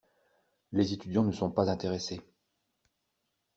Les 0.73 0.93
étudiants 0.93 1.23
ne 1.23 1.31
sont 1.31 1.51
pas 1.51 1.69
intéressés. 1.69 2.23